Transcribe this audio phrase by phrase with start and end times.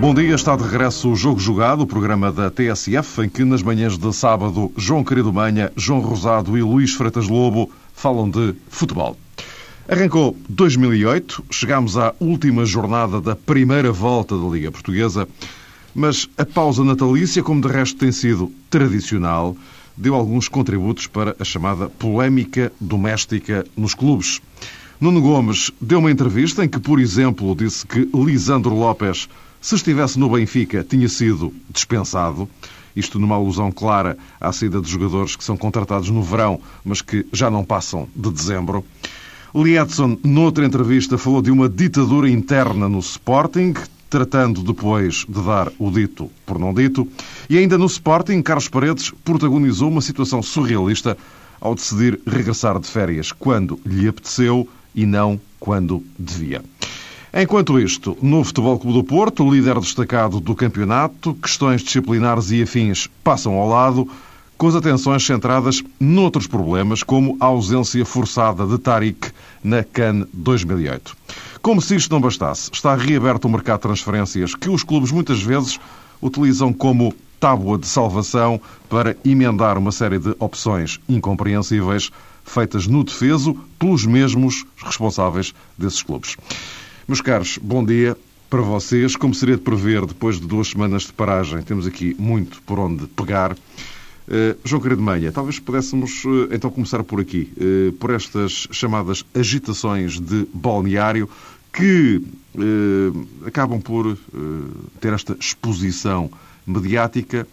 [0.00, 3.62] Bom dia, está de regresso o Jogo Jogado, o programa da TSF, em que nas
[3.62, 9.14] manhãs de sábado João Querido Manha, João Rosado e Luís Freitas Lobo falam de futebol.
[9.86, 15.28] Arrancou 2008, chegámos à última jornada da primeira volta da Liga Portuguesa,
[15.94, 19.54] mas a pausa natalícia, como de resto tem sido tradicional,
[19.94, 24.40] deu alguns contributos para a chamada polémica doméstica nos clubes.
[24.98, 29.28] Nuno Gomes deu uma entrevista em que, por exemplo, disse que Lisandro Lopes
[29.60, 32.48] se estivesse no Benfica, tinha sido dispensado.
[32.96, 37.26] Isto numa alusão clara à saída de jogadores que são contratados no verão, mas que
[37.32, 38.84] já não passam de dezembro.
[39.54, 39.76] Lee
[40.24, 43.74] noutra entrevista, falou de uma ditadura interna no Sporting,
[44.08, 47.06] tratando depois de dar o dito por não dito.
[47.48, 51.16] E ainda no Sporting, Carlos Paredes protagonizou uma situação surrealista
[51.60, 56.62] ao decidir regressar de férias quando lhe apeteceu e não quando devia.
[57.32, 63.08] Enquanto isto, no Futebol Clube do Porto, líder destacado do campeonato, questões disciplinares e afins
[63.22, 64.08] passam ao lado,
[64.58, 69.30] com as atenções centradas noutros problemas, como a ausência forçada de Tariq
[69.62, 71.16] na CAN 2008.
[71.62, 75.40] Como se isto não bastasse, está reaberto o mercado de transferências que os clubes muitas
[75.40, 75.78] vezes
[76.20, 82.10] utilizam como tábua de salvação para emendar uma série de opções incompreensíveis
[82.44, 86.36] feitas no defeso pelos mesmos responsáveis desses clubes.
[87.10, 88.16] Meus caros, bom dia
[88.48, 89.16] para vocês.
[89.16, 93.08] Como seria de prever, depois de duas semanas de paragem, temos aqui muito por onde
[93.08, 93.50] pegar.
[93.52, 99.24] Uh, João Querido Meia, talvez pudéssemos uh, então começar por aqui, uh, por estas chamadas
[99.34, 101.28] agitações de balneário
[101.72, 102.22] que
[103.44, 104.16] acabam por
[105.00, 106.30] ter esta exposição
[106.64, 107.44] mediática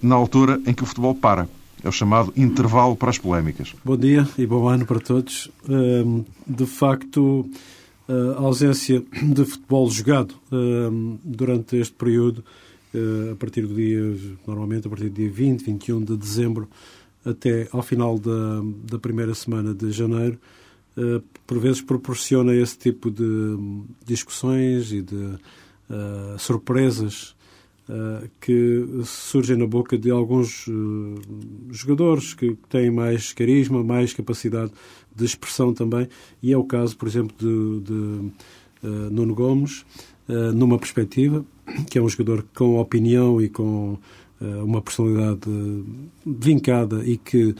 [0.00, 1.48] na altura em que o futebol para.
[1.82, 3.74] É o chamado intervalo para as polémicas.
[3.84, 5.50] Bom dia e bom ano para todos.
[6.46, 7.48] De facto,
[8.08, 10.34] a ausência de futebol jogado
[11.24, 12.44] durante este período,
[13.32, 14.00] a partir do dia,
[14.46, 16.68] normalmente a partir do dia 20, 21 de dezembro,
[17.24, 18.60] até ao final da,
[18.90, 20.38] da primeira semana de janeiro,
[21.46, 23.56] por vezes proporciona esse tipo de
[24.04, 27.34] discussões e de uh, surpresas
[28.40, 31.20] que surgem na boca de alguns uh,
[31.70, 34.72] jogadores que têm mais carisma, mais capacidade
[35.14, 36.08] de expressão também,
[36.42, 37.92] e é o caso, por exemplo, de, de
[38.86, 39.84] uh, Nuno Gomes,
[40.54, 41.44] numa perspectiva,
[41.90, 43.98] que é um jogador com opinião e com
[44.40, 45.42] uma personalidade
[46.24, 47.54] vincada e que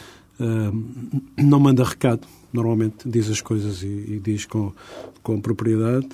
[1.36, 4.72] não manda recado, normalmente diz as coisas e, e diz com,
[5.22, 6.08] com propriedade.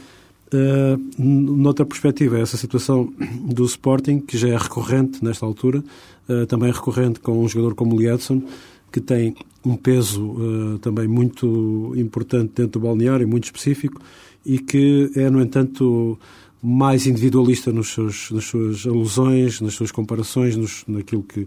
[0.50, 5.84] Uh, noutra perspectiva, essa situação do Sporting, que já é recorrente nesta altura,
[6.26, 8.42] uh, também é recorrente com um jogador como o Liedson,
[8.90, 14.00] que tem um peso uh, também muito importante dentro do balneário, muito específico,
[14.46, 16.18] e que é, no entanto,
[16.62, 21.46] mais individualista nos seus, nas suas alusões, nas suas comparações, nos, naquilo que,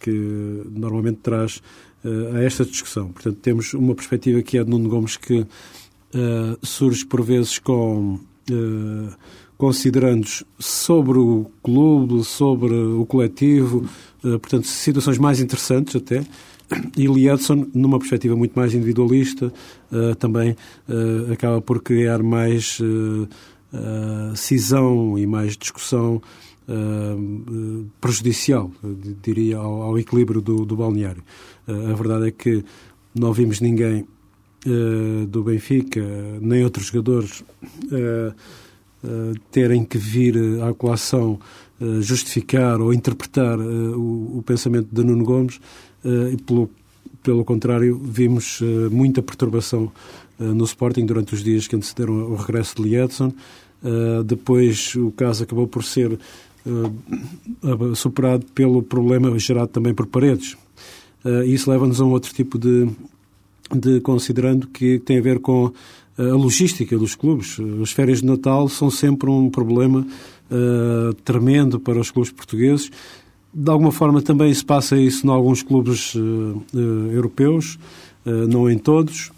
[0.00, 0.10] que
[0.68, 1.62] normalmente traz
[2.34, 3.12] a esta discussão.
[3.12, 5.46] Portanto, temos uma perspectiva que é de Nuno Gomes que
[6.62, 8.18] surge por vezes com
[8.50, 9.14] uh,
[9.56, 13.88] considerandos sobre o clube, sobre o coletivo,
[14.20, 16.24] portanto, situações mais interessantes até,
[16.96, 19.52] e Lee Edson, numa perspectiva muito mais individualista,
[19.92, 20.56] uh, também
[21.32, 22.78] acaba por criar mais
[24.34, 26.20] cisão e mais discussão
[28.00, 28.70] prejudicial,
[29.22, 31.22] diria, ao, ao equilíbrio do, do balneário.
[31.66, 32.64] a verdade é que
[33.14, 34.06] não vimos ninguém
[35.28, 36.00] do Benfica,
[36.40, 37.42] nem outros jogadores,
[39.50, 41.38] terem que vir à colação
[42.00, 45.60] justificar ou interpretar o, o pensamento de Nuno Gomes
[46.04, 46.70] eh, e pelo,
[47.22, 49.90] pelo contrário, vimos eh, muita perturbação
[50.40, 53.32] eh, no Sporting durante os dias que antecederam o regresso de Liedson.
[54.24, 56.16] Depois o caso acabou por ser
[57.96, 60.56] superado pelo problema gerado também por paredes.
[61.44, 62.88] Isso leva-nos a um outro tipo de,
[63.74, 65.72] de considerando que tem a ver com
[66.18, 67.56] a logística dos clubes.
[67.82, 70.06] As férias de Natal são sempre um problema
[70.50, 72.90] uh, tremendo para os clubes portugueses
[73.54, 76.64] de alguma forma também se passa isso em alguns clubes uh,
[77.12, 77.78] europeus,
[78.24, 79.30] uh, não em todos,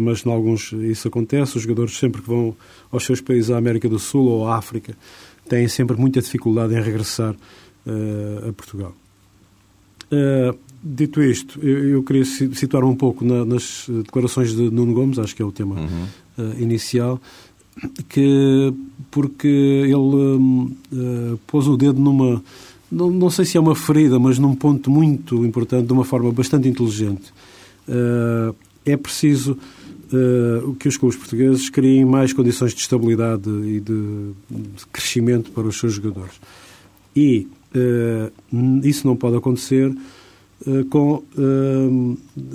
[0.00, 1.56] mas em alguns isso acontece.
[1.56, 2.54] Os jogadores sempre que vão
[2.90, 4.94] aos seus países à América do Sul ou à África
[5.48, 7.34] têm sempre muita dificuldade em regressar
[7.86, 8.94] a Portugal.
[10.82, 15.34] Dito isto, eu, eu, queria situar um pouco na, nas declarações de Nuno Gomes, acho
[15.36, 16.06] que é o tema uhum.
[16.38, 17.20] uh, inicial,
[18.08, 18.72] que
[19.10, 22.42] porque ele uh, pôs o dedo numa,
[22.90, 26.32] não, não, sei se é uma ferida, mas num ponto muito importante, de uma forma
[26.32, 27.32] bastante inteligente.
[27.88, 29.56] Uh, é preciso
[30.12, 35.62] uh, que os clubes portugueses criem mais condições de estabilidade e de, de crescimento para
[35.62, 36.34] os seus jogadores.
[37.14, 37.46] E
[38.82, 39.90] isso não pode acontecer
[40.90, 41.22] com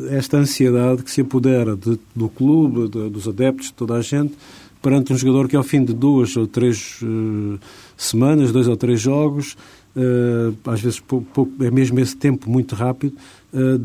[0.10, 4.34] esta ansiedade que se apodera de, do clube, de, dos adeptos, de toda a gente,
[4.82, 7.60] perante um jogador que ao fim de duas ou três uh,
[7.96, 9.58] semanas, dois ou três jogos,
[9.96, 13.16] uh, às vezes pouco, é mesmo esse tempo muito rápido,
[13.54, 13.84] uh,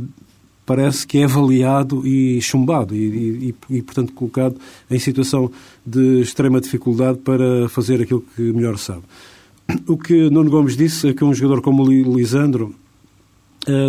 [0.64, 4.56] parece que é avaliado e chumbado e, e, e, portanto, colocado
[4.90, 5.50] em situação
[5.84, 9.02] de extrema dificuldade para fazer aquilo que melhor sabe.
[9.88, 12.74] O que Nuno Gomes disse é que um jogador como o Lisandro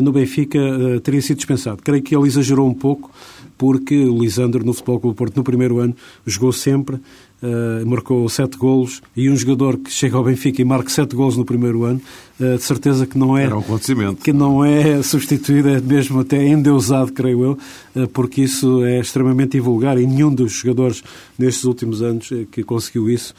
[0.03, 0.59] no Benfica
[1.03, 1.81] teria sido dispensado.
[1.83, 3.11] Creio que ele exagerou um pouco
[3.57, 8.57] porque o Lisandro no Futebol Clube Porto no primeiro ano jogou sempre, uh, marcou sete
[8.57, 12.01] golos e um jogador que chega ao Benfica e marca sete golos no primeiro ano,
[12.39, 14.21] uh, de certeza que não é Era um acontecimento.
[14.21, 17.57] que não é substituído, é mesmo até endeusado, creio eu,
[17.95, 21.03] uh, porque isso é extremamente invulgar e nenhum dos jogadores
[21.37, 23.33] nestes últimos anos que conseguiu isso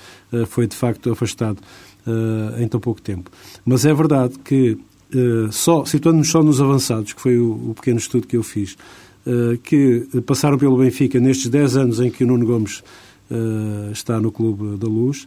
[0.49, 1.59] foi de facto afastado
[2.59, 3.31] em tão pouco tempo.
[3.65, 4.77] Mas é verdade que
[5.51, 8.77] só situando-nos só nos avançados, que foi o, o pequeno estudo que eu fiz,
[9.27, 12.83] eh, que passaram pelo Benfica nestes 10 anos em que o Nuno Gomes
[13.31, 15.27] eh, está no Clube da Luz,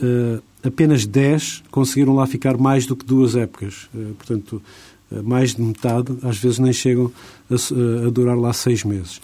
[0.00, 3.88] eh, apenas 10 conseguiram lá ficar mais do que duas épocas.
[4.16, 4.62] Portanto,
[5.24, 7.12] mais de metade, às vezes nem chegam
[7.50, 9.20] a, a durar lá seis meses,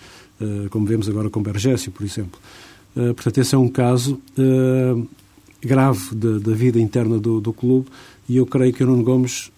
[0.71, 2.41] como vemos agora com Bergésio, por exemplo.
[2.95, 4.19] Portanto, esse é um caso
[5.61, 7.89] grave da vida interna do, do, clube
[8.27, 9.51] e eu creio que o Nuno Gomes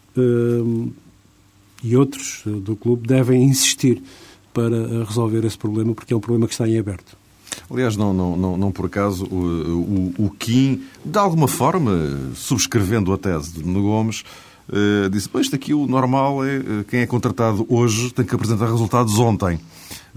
[1.83, 4.03] e outros do clube devem insistir
[4.53, 7.17] para resolver esse problema, porque é um problema que está em aberto.
[7.71, 11.93] Aliás, não, não, não, não por acaso, o, o, o Kim, de alguma forma,
[12.35, 14.25] subscrevendo a tese de Nuno Gomes,
[14.69, 18.71] uh, disse: isto aqui o normal é eh, quem é contratado hoje tem que apresentar
[18.71, 19.59] resultados ontem.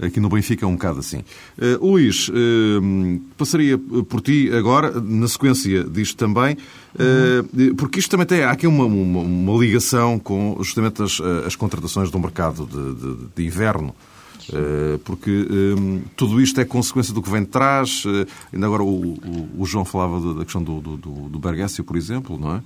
[0.00, 1.18] Aqui no Benfica é um bocado assim.
[1.58, 2.32] Uh, Luís, uh,
[3.36, 6.56] passaria por ti agora, na sequência disto também,
[6.94, 8.42] uh, porque isto também tem.
[8.42, 13.26] Há aqui uma, uma, uma ligação com justamente as, as contratações do mercado de, de,
[13.36, 13.94] de inverno
[14.52, 15.46] eh, porque
[16.16, 18.04] tudo isto é consequência do que vem de trás.
[18.52, 22.38] Ainda agora o, o, o, João falava da questão do, do, do Bergésio, por exemplo,
[22.38, 22.62] não é?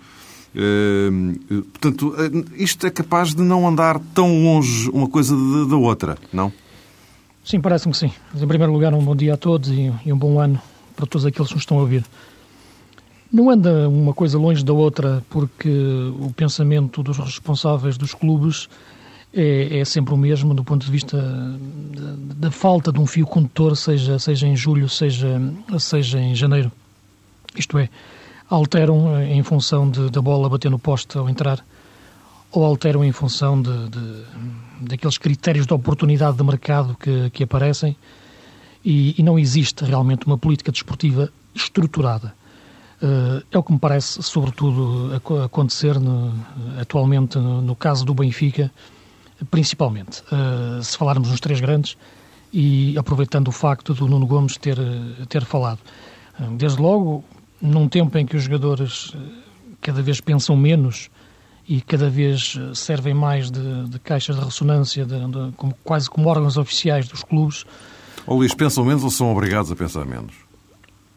[1.73, 2.15] Portanto,
[2.57, 5.35] isto é capaz de não andar tão longe uma coisa
[5.67, 6.53] da outra, não?
[7.45, 8.11] Sim, parece-me que sim.
[8.35, 10.59] Em primeiro lugar, um bom dia a todos e, e um bom ano
[10.97, 12.03] para todos aqueles que nos estão a ouvir.
[13.31, 15.69] Não anda uma coisa longe da outra porque
[16.21, 18.69] o pensamento dos responsáveis dos clubes
[19.31, 21.19] é, é, sempre o mesmo do ponto de vista
[22.37, 25.39] da, falta de um fio condutor, seja, seja em julho, seja,
[25.79, 26.73] seja em janeiro.
[27.55, 27.91] Isto é,
[28.49, 31.63] alteram em função da bola bater no poste ao entrar,
[32.53, 34.25] ou alteram em função de, de
[34.81, 37.97] daqueles critérios de oportunidade de mercado que, que aparecem,
[38.85, 42.35] e, e não existe realmente uma política desportiva estruturada.
[43.03, 46.33] Uh, é o que me parece, sobretudo, acontecer no,
[46.81, 48.71] atualmente no, caso do Benfica,
[49.51, 51.97] principalmente, uh, se falarmos nos três grandes
[52.53, 54.79] e aproveitando o facto do Nuno Gomes ter,
[55.29, 55.81] ter falado.
[56.39, 57.25] Uh, desde logo,
[57.61, 59.13] num tempo em que os jogadores
[59.81, 61.11] cada vez pensam menos
[61.67, 66.29] e cada vez servem mais de, de caixas de ressonância, de, de, como, quase como
[66.29, 67.65] órgãos oficiais dos clubes.
[68.27, 70.35] Ou Luís, pensam menos ou são obrigados a pensar menos?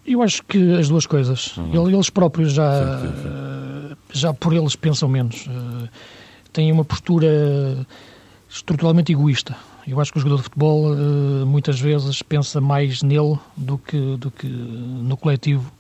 [0.06, 1.56] Eu acho que as duas coisas.
[1.58, 1.90] Uhum.
[1.90, 3.96] Eles próprios já, sim, sim, sim.
[4.14, 5.48] já por eles pensam menos.
[6.54, 7.86] Têm uma postura
[8.50, 9.56] estruturalmente egoísta.
[9.86, 14.18] Eu acho que o jogador de futebol eh, muitas vezes pensa mais nele do que,
[14.18, 15.72] do que no coletivo,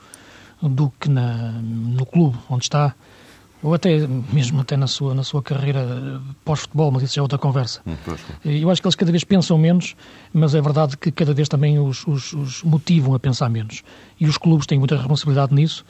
[0.61, 2.95] do que na, no clube onde está,
[3.63, 7.37] ou até mesmo até na sua, na sua carreira pós-futebol, mas isso já é outra
[7.37, 7.81] conversa.
[7.85, 7.95] Hum,
[8.45, 9.95] Eu acho que eles cada vez pensam menos,
[10.33, 13.83] mas é verdade que cada vez também os, os, os motivam a pensar menos.
[14.19, 15.83] E os clubes têm muita responsabilidade nisso,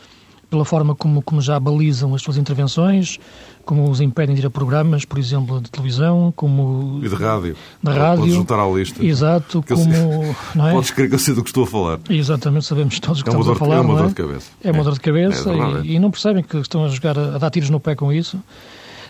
[0.49, 3.19] pela forma como, como já balizam as suas intervenções,
[3.65, 7.01] como os impedem de ir a programas, por exemplo, de televisão, como...
[7.03, 7.55] E de rádio.
[7.83, 8.19] Da rádio.
[8.19, 9.05] Podes juntar à lista.
[9.05, 10.35] Exato, que como...
[10.55, 10.71] não é?
[10.71, 11.99] Podes crer que eu sei do que estou a falar.
[12.09, 14.07] Exatamente, sabemos todos que é estamos a falar, É uma dor é?
[14.07, 14.51] de cabeça.
[14.63, 17.37] É uma dor de cabeça é, e, e, não percebem que estão a jogar, a
[17.37, 18.39] dar tiros no pé com isso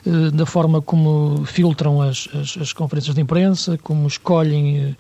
[0.06, 4.96] eh, da forma como filtram as, as, as conferências de imprensa, como escolhem eh,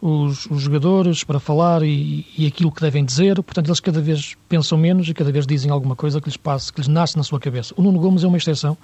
[0.00, 3.42] os, os jogadores para falar e, e, aquilo que devem dizer.
[3.42, 6.72] Portanto, eles cada vez pensam menos e cada vez dizem alguma coisa que lhes passe,
[6.72, 7.74] que lhes nasce na sua cabeça.
[7.76, 8.76] O Nuno Gomes é uma exceção.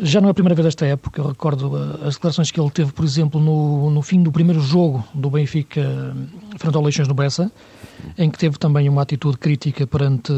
[0.00, 1.20] Já não é a primeira vez desta época.
[1.20, 5.04] Eu recordo as declarações que ele teve, por exemplo, no, no fim do primeiro jogo
[5.12, 6.14] do Benfica
[6.56, 7.50] frente ao Leixões no Bessa,
[8.16, 10.32] em que teve também uma atitude crítica perante,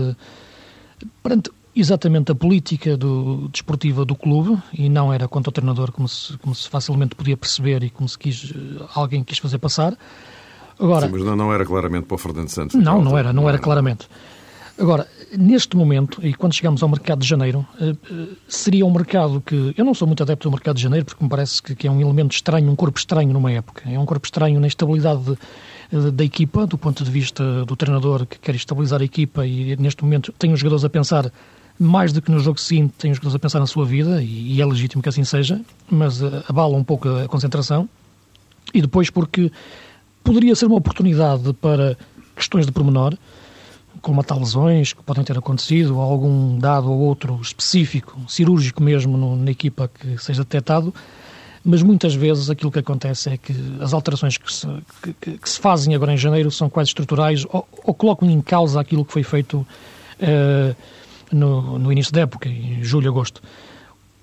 [1.23, 6.09] perante exatamente a política do, desportiva do clube e não era contra o treinador como
[6.09, 8.53] se, como se facilmente podia perceber e como se quis,
[8.95, 9.97] alguém quis fazer passar.
[10.79, 12.75] Agora, Sim, mas não, não era claramente para o Fernando Santos.
[12.75, 14.09] Não, não era, não, era claramente.
[14.79, 19.43] Agora, neste momento, e quando chegamos ao mercado de janeiro, eh, eh, seria um mercado
[19.45, 19.75] que.
[19.77, 22.01] Eu não sou muito adepto do mercado de janeiro, porque me parece que, é um
[22.01, 23.83] elemento estranho, um corpo estranho numa época.
[23.87, 25.39] É um corpo estranho na estabilidade
[25.93, 29.77] de, da equipa, do ponto de vista do treinador que quer estabilizar a equipa e
[29.77, 31.31] neste momento tem os jogadores a pensar
[31.83, 34.61] mais do que no jogo seguinte, tem os jogadores a pensar na sua vida e,
[34.61, 35.59] é legítimo que assim seja,
[35.91, 37.89] mas uh, abala um pouco a concentração.
[38.75, 39.51] E depois porque
[40.23, 41.97] poderia ser uma oportunidade para
[42.37, 43.17] questões de pormenor,
[44.03, 49.17] como tal lesões que podem ter acontecido, ou algum dado ou outro específico, cirúrgico mesmo,
[49.17, 50.95] no, na equipa que seja detectado,
[51.65, 54.67] mas muitas vezes aquilo que acontece é que as alterações que se,
[55.19, 58.79] que, que se fazem agora em janeiro são quase estruturais ou, ou colocam em causa
[58.79, 60.77] aquilo que foi feito uh,
[61.33, 63.43] no, no, início da época, em julho, agosto.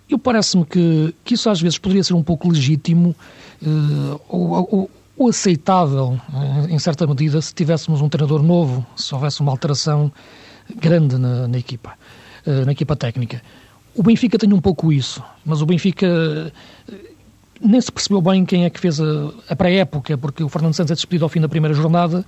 [0.10, 3.16] Eu parece-me que, que isso às vezes poderia ser um pouco legítimo
[3.62, 9.14] uh, ou, ou, ou aceitável, eh, em certa medida, se tivéssemos um treinador novo, se
[9.16, 10.12] houvesse uma alteração
[10.76, 11.94] grande na, na equipa,
[12.46, 13.42] eh, na equipa técnica.
[13.96, 16.94] O Benfica tem um pouco isso, mas o Benfica eh,
[17.60, 20.92] nem se percebeu bem quem é que fez a, a pré-época, porque o Fernando Santos
[20.92, 22.24] é despedido ao fim da primeira jornada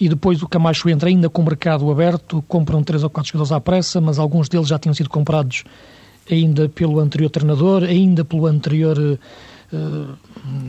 [0.00, 3.52] e depois o Camacho entra ainda com o mercado aberto, compram três ou quatro jogadores
[3.52, 5.64] à pressa, mas alguns deles já tinham sido comprados
[6.30, 10.16] ainda pelo anterior treinador, ainda pelo anterior uh,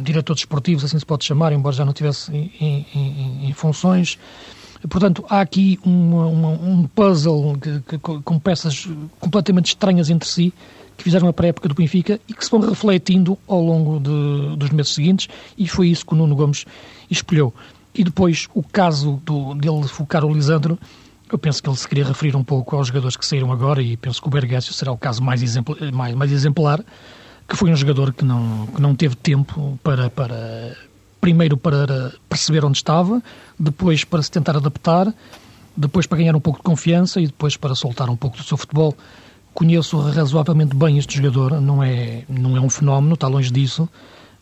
[0.03, 2.51] diretor desportivo, assim se pode chamar, embora já não estivesse em,
[2.93, 4.17] em, em, funções.
[4.89, 8.87] Portanto, há aqui um puzzle que, que, com peças
[9.19, 10.53] completamente estranhas entre si,
[10.97, 14.69] que fizeram a pré-época do Benfica e que se vão refletindo ao longo de, dos
[14.69, 15.27] meses seguintes,
[15.57, 16.65] e foi isso que o Nuno Gomes
[17.09, 17.53] escolheu.
[17.95, 20.77] E depois, o caso do, dele focar o Lisandro,
[21.31, 23.95] eu penso que ele se queria referir um pouco aos jogadores que saíram agora, e
[23.97, 26.83] penso que o Bergésio será o caso mais, exemplar, mais, mais exemplar
[27.47, 30.75] que foi um jogador que não, que não teve tempo para, para
[31.21, 33.21] primeiro para perceber onde estava,
[33.57, 35.13] depois para se tentar adaptar,
[35.75, 38.57] depois para ganhar um pouco de confiança e depois para soltar um pouco do seu
[38.57, 38.95] futebol.
[39.53, 43.87] Conheço razoavelmente bem este jogador, não é, não é um fenómeno, está longe disso,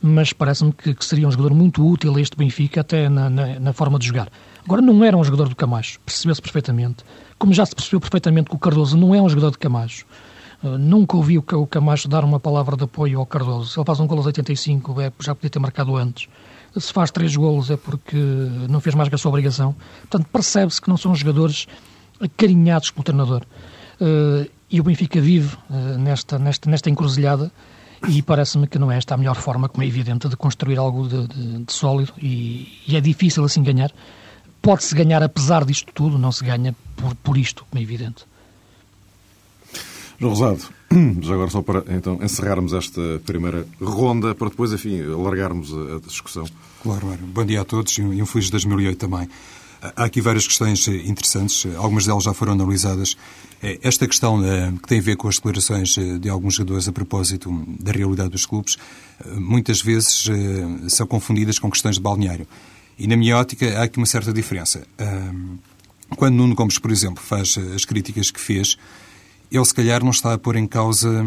[0.05, 3.57] mas parece-me que, que, seria um jogador muito útil a este Benfica, até na, na,
[3.57, 4.27] na forma de jogar.
[4.65, 7.05] Agora, não era um jogador do Camacho, percebeu-se perfeitamente.
[7.39, 10.05] Como já se percebeu perfeitamente que o Cardoso não é um jogador de Camacho.
[10.61, 13.69] Uh, nunca ouvi o, o Camacho dar uma palavra de apoio ao Cardoso.
[13.69, 16.27] Se ele faz um gol aos 85, é, já podia ter marcado antes.
[16.77, 18.17] Se faz três golos é porque
[18.69, 19.73] não fez mais que a sua obrigação.
[20.01, 21.65] Portanto, percebe-se que não são jogadores
[22.19, 23.43] acarinhados pelo treinador.
[24.01, 27.49] Uh, e o Benfica vive uh, nesta, nesta, nesta encruzilhada
[28.07, 31.07] e parece-me que não é esta a melhor forma, como é evidente, de construir algo
[31.07, 33.91] de, de, de sólido e, e, é difícil assim ganhar.
[34.61, 38.25] Pode-se ganhar apesar disto tudo, não se ganha por, por isto, como é evidente.
[40.19, 40.63] João Rosado,
[41.21, 46.45] já agora só para então encerrarmos esta primeira ronda, para depois, enfim, alargarmos a, discussão.
[46.81, 47.19] Claro, claro.
[47.21, 49.27] Bom dia a todos e um feliz 2008 também.
[49.95, 53.17] Há aqui várias questões interessantes, algumas delas já foram analisadas.
[53.61, 56.87] É, esta questão eh, que tem a ver com as declarações eh, de alguns jogadores
[56.87, 58.77] a propósito da realidade dos clubes,
[59.19, 60.25] eh, muitas vezes
[60.87, 62.47] são confundidas com questões de balneário.
[62.97, 64.85] E na minha ótica há aqui uma certa diferença.
[66.15, 68.77] Quando Nuno Gomes, por exemplo, faz as críticas que fez,
[69.51, 71.25] ele se calhar não está a pôr em causa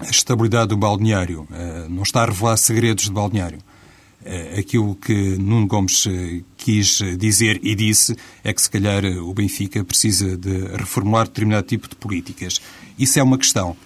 [0.00, 3.58] a estabilidade do balneário, eh, não está a revelar segredos de balneário.
[4.24, 9.34] Eh, aquilo que Nuno Gomes eh, quis dizer e disse é que se calhar o
[9.34, 12.60] Benfica precisa de reformular determinado tipo de políticas.
[12.98, 13.76] Isso é uma questão.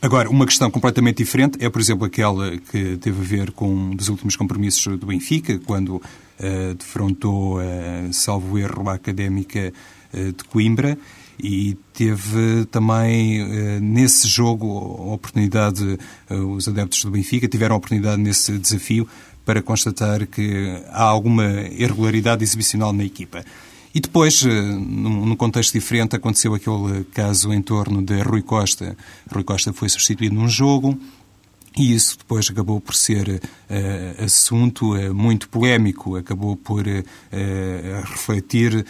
[0.00, 3.96] Agora, uma questão completamente diferente é, por exemplo, aquela que teve a ver com um
[3.96, 9.72] dos últimos compromissos do Benfica, quando uh, defrontou, uh, salvo erro, a Académica
[10.12, 10.98] uh, de Coimbra,
[11.42, 15.98] e teve também eh, nesse jogo a oportunidade,
[16.30, 19.08] eh, os adeptos do Benfica tiveram a oportunidade nesse desafio
[19.44, 23.44] para constatar que há alguma irregularidade exibicional na equipa.
[23.94, 28.96] E depois, eh, num contexto diferente, aconteceu aquele caso em torno de Rui Costa.
[29.30, 30.98] Rui Costa foi substituído num jogo,
[31.76, 37.02] e isso depois acabou por ser uh, assunto uh, muito polémico, acabou por uh,
[38.04, 38.84] refletir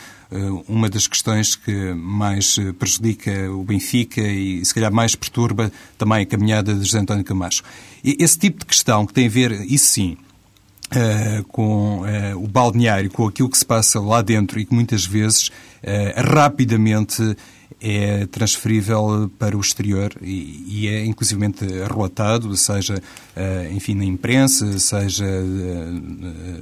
[0.66, 6.26] uma das questões que mais prejudica o Benfica e, se calhar, mais perturba também a
[6.26, 7.62] caminhada de José António Camacho.
[8.02, 10.16] E esse tipo de questão que tem a ver, isso sim,
[11.48, 12.02] com
[12.36, 15.50] o balneário, com aquilo que se passa lá dentro e que muitas vezes
[16.16, 17.36] rapidamente
[17.80, 23.02] é transferível para o exterior e, e é inclusivamente relatado, seja,
[23.72, 25.26] enfim, na imprensa, seja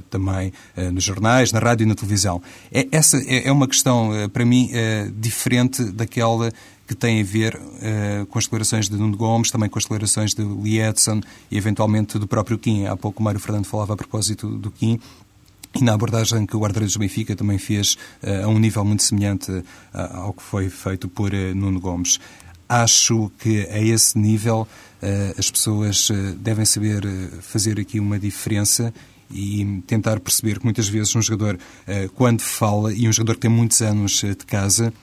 [0.09, 0.51] também
[0.91, 2.41] nos jornais, na rádio e na televisão.
[2.71, 4.71] É, essa é, é uma questão, para mim,
[5.15, 6.51] diferente daquela
[6.91, 10.33] que tem a ver uh, com as declarações de Nuno Gomes, também com as declarações
[10.33, 12.85] de Lietzen e eventualmente do próprio Kim.
[12.85, 14.99] Há pouco o Mário Fernando falava a propósito do Kim.
[15.73, 19.03] E na abordagem que o guarda-redes do Benfica também fez uh, a um nível muito
[19.03, 22.19] semelhante uh, ao que foi feito por Nuno Gomes.
[22.67, 24.67] Acho que a esse nível
[25.37, 27.03] as pessoas devem saber
[27.41, 28.93] fazer aqui uma diferença
[29.29, 31.59] e tentar perceber que muitas vezes um jogador,
[32.15, 34.93] quando fala, e um jogador que tem muitos anos de casa,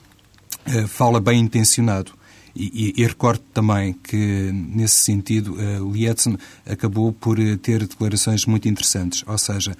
[0.88, 2.12] fala bem intencionado.
[2.58, 8.46] E, e, e, recordo também que, nesse sentido, uh, Lietzen acabou por uh, ter declarações
[8.46, 9.22] muito interessantes.
[9.28, 9.76] Ou seja,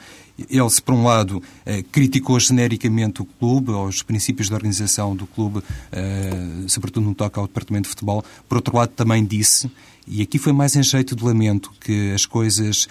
[0.48, 5.26] ele, se por um lado, uh, criticou genericamente o clube, os princípios de organização do
[5.26, 9.68] clube, uh, sobretudo no toque ao departamento de futebol, por outro lado, também disse.
[10.06, 12.88] E aqui foi mais em jeito de lamento que as coisas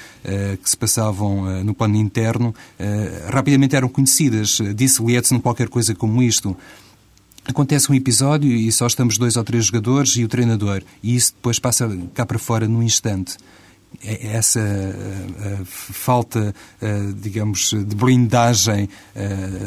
[0.61, 2.53] que se passavam no plano interno
[3.33, 4.59] rapidamente eram conhecidas.
[4.75, 6.55] Disse Lietzen qualquer coisa como isto
[7.47, 11.33] acontece um episódio e só estamos dois ou três jogadores e o treinador, e isso
[11.33, 13.37] depois passa cá para fora num instante.
[14.03, 18.89] É, essa uh, uh, falta, uh, digamos, de blindagem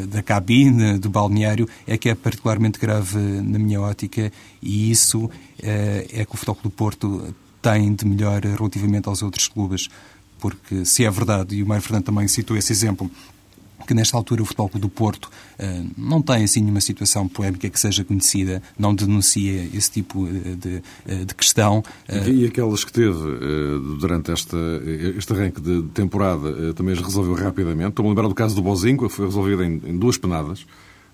[0.09, 5.29] da cabine, do balneário, é que é particularmente grave na minha ótica e isso
[5.61, 9.89] é que o Futebol do Porto tem de melhor relativamente aos outros clubes.
[10.39, 13.11] Porque, se é verdade, e o Mário Fernando também citou esse exemplo,
[13.85, 17.69] que nesta altura o Futebol Clube do Porto uh, não tem assim nenhuma situação polémica
[17.69, 21.83] que seja conhecida, não denuncia esse tipo eh, de, eh, de questão.
[22.09, 22.29] Uh...
[22.29, 24.57] E aquelas que teve uh, durante esta,
[25.17, 27.89] este arranque de temporada também as resolveu rapidamente.
[27.89, 30.65] Estou-me a lembrar do caso do Bozinho, que foi resolvido em, em duas penadas.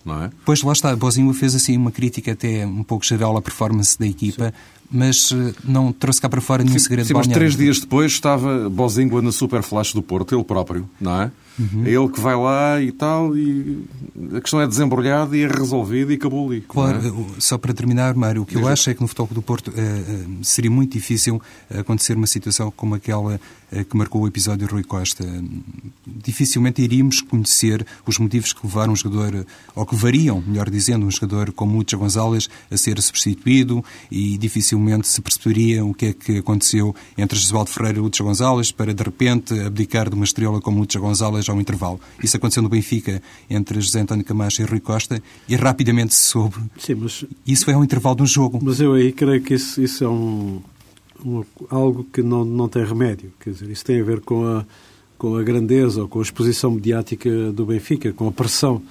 [0.06, 0.30] Não é?
[0.46, 4.08] Pois lá está, Bozinho fez assim uma crítica até um pouco geral à performance da
[4.08, 5.30] equipa, Sim mas
[5.64, 9.32] não trouxe cá para fora nenhum segredo sim, mas três dias depois estava Bozingua na
[9.32, 11.32] Super Flash do Porto, ele próprio, não é?
[11.60, 11.86] Uhum.
[11.86, 13.84] É ele que vai lá e tal, e
[14.36, 16.62] a questão é desembrulhada e é resolvida e acabou ali.
[16.62, 17.42] Claro, é?
[17.42, 19.74] só para terminar, Mário, o que eu acho é que no Futebol do Porto uh,
[20.44, 23.40] seria muito difícil acontecer uma situação como aquela
[23.72, 25.26] uh, que marcou o episódio Rui Costa.
[26.06, 29.44] Dificilmente iríamos conhecer os motivos que levaram um jogador,
[29.76, 34.77] ou que variam, melhor dizendo, um jogador como Lucha Gonzalez a ser substituído e dificilmente
[35.04, 39.04] se perceberia o que é que aconteceu entre Josualdo Ferreira e Lucha Gonzalez para, de
[39.04, 42.00] repente, abdicar de uma estrela como Lucha Gonzalez ao intervalo.
[42.24, 46.56] Isso aconteceu no Benfica entre José António Camacho e Rui Costa e rapidamente se soube.
[46.78, 47.26] Sim, mas...
[47.46, 48.60] Isso foi ao intervalo de um jogo.
[48.62, 50.62] Mas eu aí creio que isso, isso é um,
[51.26, 53.32] um, algo que não, não tem remédio.
[53.40, 54.66] Quer dizer, isso tem a ver com a,
[55.18, 58.82] com a grandeza ou com a exposição mediática do Benfica, com a pressão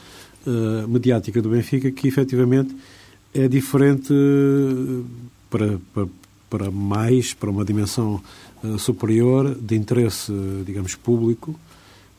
[0.47, 2.75] uh, mediática do Benfica, que efetivamente
[3.35, 4.13] é diferente
[5.51, 6.07] para, para,
[6.49, 8.21] para mais, para uma dimensão
[8.63, 10.33] uh, superior de interesse,
[10.65, 11.59] digamos, público,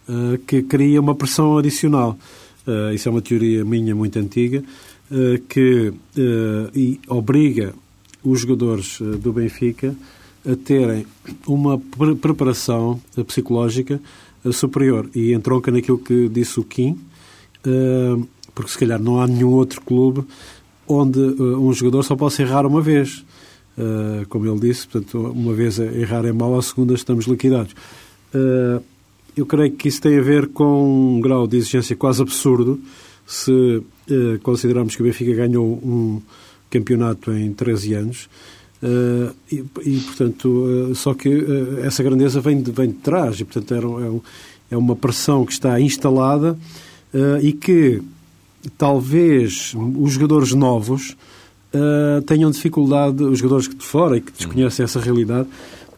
[0.07, 2.17] uh, que cria uma pressão adicional.
[2.65, 4.63] Uh, isso é uma teoria minha muito antiga,
[5.47, 5.93] que
[7.07, 7.73] obriga
[8.21, 9.95] os jogadores do Benfica
[10.45, 11.05] a terem
[11.47, 14.01] uma pre preparação psicológica
[14.51, 15.09] superior.
[15.15, 16.99] E entronca naquilo que disse o Kim,
[18.53, 20.25] porque se calhar não há nenhum outro clube
[20.87, 23.23] onde um jogador só possa errar uma vez.
[24.29, 27.73] como ele disse, portanto, uma vez errar é mau, a segunda estamos liquidados.
[28.33, 28.83] Uh,
[29.35, 32.79] eu creio que isso tem a ver com um grau de exigência quase absurdo
[33.25, 36.21] se eh, considerarmos que o Benfica ganhou um
[36.69, 38.29] campeonato em 13 anos.
[38.81, 43.39] Uh, e, e, portanto, uh, só que uh, essa grandeza vem de, vem de trás
[43.39, 46.57] e, portanto, é, é, é uma pressão que está instalada
[47.41, 48.01] e que
[48.77, 51.15] talvez os jogadores novos
[52.25, 55.47] tenham dificuldade, os jogadores de fora e que desconhecem essa realidade,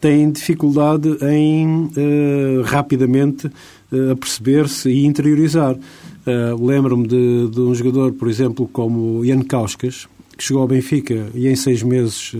[0.00, 5.74] têm dificuldade em uh, rapidamente uh, aperceber-se e interiorizar.
[5.74, 11.28] Uh, Lembro-me de, de, um jogador, por exemplo, como Ian Kauskas, que chegou ao Benfica
[11.34, 12.32] e em seis meses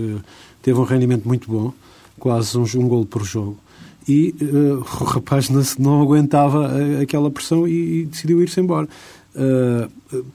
[0.63, 1.71] teve um rendimento muito bom,
[2.17, 3.57] quase um, um gol por jogo.
[4.07, 8.87] E o rapaz não, não aguentava aquela pressão e, e decidiu ir-se embora.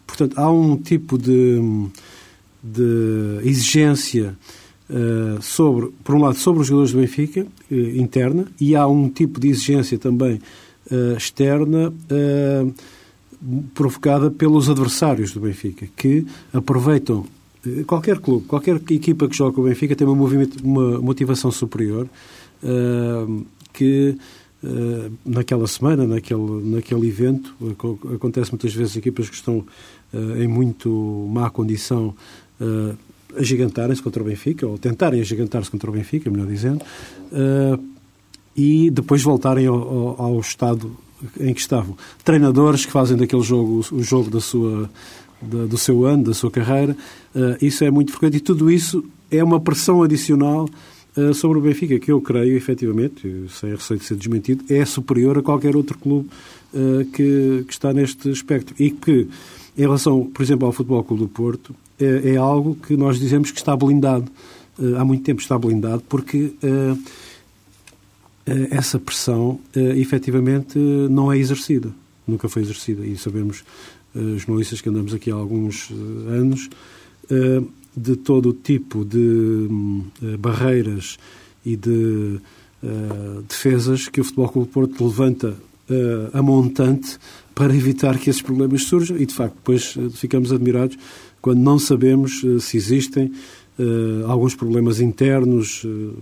[0.06, 1.61] Portanto, há um tipo de,
[2.62, 4.37] de exigência
[4.88, 9.09] Uh, sobre, por um lado, sobre os jogadores do Benfica, uh, interna, e há um
[9.09, 10.40] tipo de exigência também
[11.16, 11.92] externa
[13.74, 17.26] provocada pelos adversários do Benfica, que aproveitam
[17.88, 20.30] qualquer clube, qualquer equipa que joga o Benfica tem uma,
[20.62, 22.09] uma motivação superior
[23.72, 24.16] que
[25.24, 27.55] naquela semana, naquele, naquele evento,
[28.14, 29.64] acontece muitas vezes equipas que estão
[30.38, 32.14] em muito má condição
[32.61, 32.96] uh,
[33.37, 36.83] agigantarem-se contra o Benfica, ou tentarem agigantar-se contra o Benfica, melhor dizendo,
[38.57, 40.96] e depois voltarem ao, ao, ao, estado
[41.38, 41.96] em que estavam.
[42.24, 44.88] Treinadores que fazem daquele jogo o jogo da sua,
[45.42, 46.96] da, do seu ano, da sua carreira,
[47.61, 50.66] isso é muito frequente e tudo isso é uma pressão adicional
[51.35, 55.42] sobre o Benfica, que eu creio, efetivamente, sem receio de ser desmentido, é superior a
[55.42, 56.29] qualquer outro clube
[57.12, 58.74] que, que está neste espectro.
[58.79, 59.26] E que,
[59.76, 63.50] em relação, por exemplo, ao Futebol Clube do Porto, é, é algo que nós dizemos
[63.50, 64.31] que está blindado.
[64.98, 66.52] Há muito tempo está blindado, porque
[68.70, 71.90] essa pressão efetivamente não é exercida.
[72.26, 73.07] Nunca foi exercida.
[73.07, 73.64] E sabemos,
[74.37, 75.90] jornalistas que andamos aqui há alguns
[76.29, 76.68] anos,
[77.96, 79.68] de todo tipo de
[80.38, 81.18] barreiras
[81.64, 82.38] e de
[83.48, 85.56] defesas que o Futebol Clube Porto levanta
[86.32, 87.18] a montante
[87.54, 90.98] para evitar que esses problemas surjam e, de facto, depois ficamos admirados
[91.46, 93.32] quando não sabemos uh, se existem
[93.78, 96.12] uh, alguns problemas internos uh,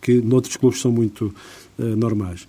[0.00, 1.34] que noutros clubes são muito
[1.78, 2.46] normais.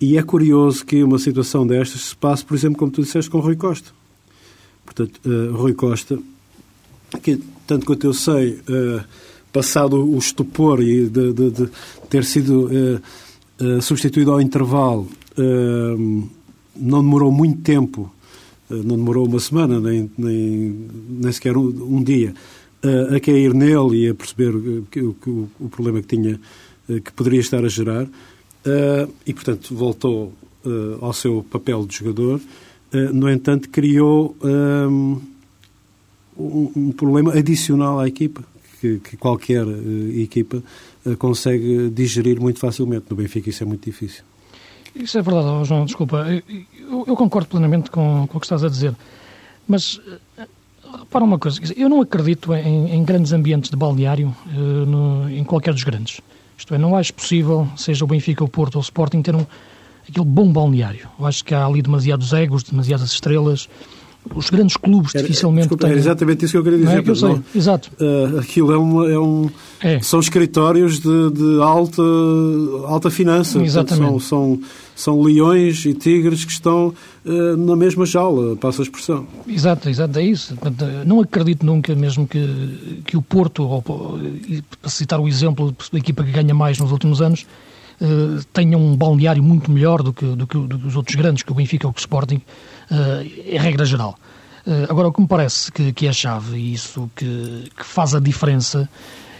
[0.00, 3.38] E é curioso que uma situação destas se passe, por exemplo, como tu disseste, com
[3.38, 3.90] Rui Costa.
[4.84, 5.20] Portanto,
[5.52, 6.18] Rui Costa,
[7.22, 8.60] que, tanto quanto eu sei,
[9.52, 11.68] passado o estupor e de, de, de
[12.08, 12.70] ter sido
[13.80, 15.08] substituído ao intervalo,
[16.76, 18.12] não demorou muito tempo
[18.70, 22.34] eh, não demorou uma semana, nem, nem, nem sequer um, dia,
[23.14, 26.40] a cair nele e a perceber o, o, problema que tinha,
[26.86, 28.06] que poderia estar a gerar,
[29.26, 30.32] e portanto voltou
[31.00, 32.40] ao seu papel de jogador.
[33.12, 34.36] no entanto, criou
[36.38, 38.44] um, um, problema adicional à equipa,
[38.80, 39.64] que, que qualquer
[40.14, 40.62] equipa
[41.18, 43.06] consegue digerir muito facilmente.
[43.08, 44.22] No Benfica isso é muito difícil.
[44.94, 46.26] Isso é verdade, João, desculpa.
[46.88, 48.94] Eu, eu concordo plenamente com, com, o que estás a dizer.
[49.68, 50.00] Mas,
[50.38, 50.46] eh,
[51.10, 55.44] para uma coisa, eu não acredito em, em grandes ambientes de balneário uh, no, em
[55.44, 56.20] qualquer dos grandes.
[56.56, 59.44] Isto é, não acho possível, seja o Benfica, o Porto ou o Sporting, ter um,
[60.08, 61.08] aquele bom balneário.
[61.18, 63.68] Eu acho que há ali demasiados egos, demasiadas estrelas,
[64.34, 65.90] os grandes clubes era, dificilmente desculpa, têm...
[65.92, 66.90] Era exatamente isso que eu queria dizer.
[66.90, 67.90] Não é que eu sei, exato.
[68.00, 69.48] Uh, aquilo é, uma, é um...
[69.80, 70.00] É.
[70.00, 72.02] São escritórios de, de alta,
[72.86, 73.62] alta finança.
[73.62, 74.08] Exatamente.
[74.08, 74.60] São, são,
[74.94, 79.26] são leões e tigres que estão uh, na mesma jaula, passa a expressão.
[79.46, 80.56] Exato, exato, é isso.
[81.04, 86.24] Não acredito nunca mesmo que, que o Porto, ou, para citar o exemplo da equipa
[86.24, 87.46] que ganha mais nos últimos anos,
[88.00, 91.42] uh, tenha um balneário muito melhor do que, do que, do que os outros grandes,
[91.42, 92.40] que o Benfica ou que o Sporting,
[92.90, 94.18] é regra geral.
[94.66, 97.84] Uh, agora, o que me parece que, que é a chave e isso que, que,
[97.84, 98.88] faz a diferença,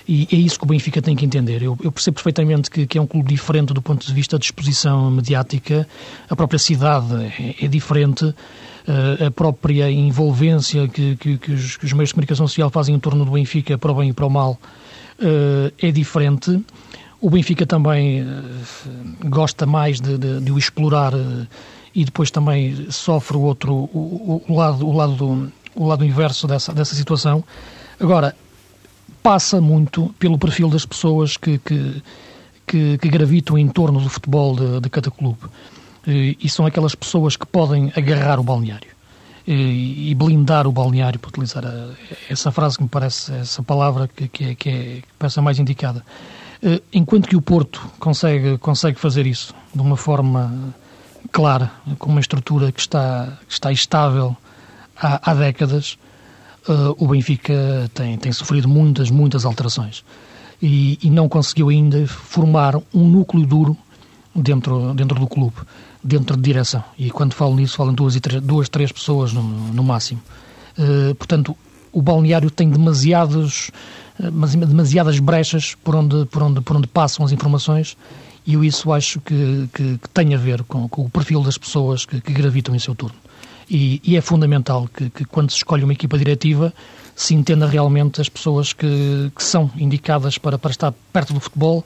[0.07, 1.63] e é isso que o Benfica tem que entender.
[1.63, 4.45] Eu, eu percebo perfeitamente que, que, é um clube diferente do ponto de vista da
[4.45, 5.87] exposição mediática,
[6.31, 11.19] a própria cidade é, é diferente, uh, a própria envolvência que,
[11.53, 14.11] os, que, os, meios de comunicação social fazem em torno do Benfica, para o bem
[14.11, 14.57] e para o mal,
[15.83, 16.63] é diferente.
[17.21, 18.23] O Benfica também
[19.25, 21.15] gosta mais de, de, de o explorar
[21.97, 26.47] e depois também sofre o outro, o, o lado, o lado, do, o lado inverso
[26.47, 27.43] dessa, dessa situação.
[27.99, 28.37] Agora,
[29.23, 32.03] passa muito pelo perfil das pessoas que, que,
[32.67, 35.41] que, que gravitam em torno do futebol de, de cada clube.
[36.07, 38.91] E, são aquelas pessoas que podem agarrar o balneário
[39.47, 41.89] e, blindar o balneário, para utilizar a,
[42.29, 45.43] essa frase que me parece, essa palavra que, que, é, que, é, que parece a
[45.43, 46.05] mais indicada.
[46.93, 50.75] Enquanto que o Porto consegue, consegue fazer isso de uma forma
[51.27, 54.37] clara, com uma estrutura que está, que está estável
[54.97, 55.99] há, há décadas,
[56.69, 60.05] uh, o Benfica tem, tem sofrido muitas, muitas alterações
[60.61, 63.77] e, e, não conseguiu ainda formar um núcleo duro
[64.35, 65.57] dentro, dentro do clube,
[66.03, 66.83] dentro de direção.
[66.99, 70.21] E quando falo nisso, falam duas, duas três pessoas no, no máximo.
[70.79, 71.57] Uh, portanto,
[71.93, 73.71] o balneário tem demasiados,
[74.19, 77.97] uh, demasiadas brechas por onde, por, onde, por onde passam as informações
[78.47, 81.59] e eu isso acho que, que, que tem a ver com, com, o perfil das
[81.59, 83.17] pessoas que, que gravitam em seu turno.
[83.69, 86.73] E, e é fundamental que, que, quando se escolhe uma equipa diretiva,
[87.17, 91.85] se entenda realmente as pessoas que, que são indicadas para, para estar perto do futebol,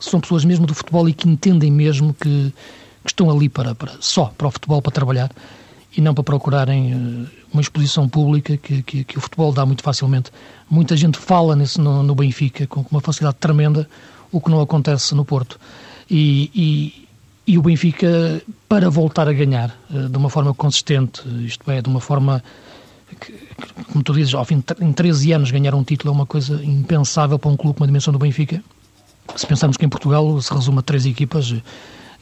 [0.00, 2.52] são pessoas mesmo do futebol e que entendem mesmo que,
[3.04, 5.30] que estão ali para, para, só para o futebol, para trabalhar,
[5.96, 9.82] e não para procurarem uh, uma exposição pública que, que, que, o futebol dá muito
[9.82, 10.30] facilmente.
[10.68, 13.88] Muita gente fala nesse, no, no Benfica com uma facilidade tremenda,
[14.32, 15.58] o que não acontece no Porto.
[16.10, 17.08] E, e,
[17.46, 21.88] e, o Benfica, para voltar a ganhar eh, de uma forma consistente, isto é, de
[21.88, 22.42] uma forma
[23.20, 23.32] que,
[23.92, 26.62] como tu dizes, ao fim de em 13 anos ganhar um título é uma coisa
[26.64, 28.62] impensável para um clube com uma dimensão do Benfica.
[29.36, 31.54] Se pensarmos que em Portugal se resume a três equipas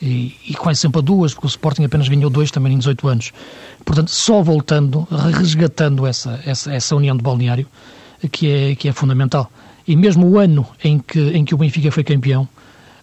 [0.00, 3.08] e, e quase sempre a duas, porque o Sporting apenas ganhou dois também em 18
[3.08, 3.32] anos.
[3.84, 7.66] Portanto, só voltando, resgatando essa, essa, essa união de balneário,
[8.30, 9.50] que é, que é fundamental.
[9.86, 12.46] E mesmo o ano em que, em que o Benfica foi campeão,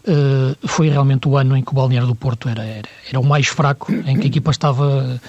[0.07, 3.25] uh, foi realmente o ano em que o Balneário do Porto era, era, era, o
[3.25, 5.19] mais fraco, em que a equipa estava,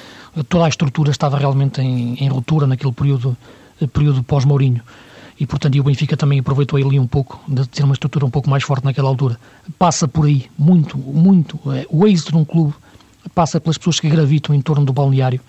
[0.49, 3.37] toda a estrutura estava realmente em, em ruptura naquele período,
[3.93, 4.83] período pós-Mourinho.
[5.39, 8.31] E, portanto, e o Benfica também aproveitou ali um pouco de ter uma estrutura um
[8.31, 9.39] pouco mais forte naquela altura.
[9.79, 11.61] Passa por aí, muito, muito.
[11.73, 12.75] É, o êxito de um clube
[13.35, 15.41] passa pelas pessoas que gravitam em torno do balneário,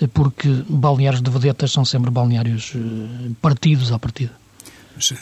[0.00, 4.41] eh, porque balneários de vedetas são sempre balneários eh, partidos à partida.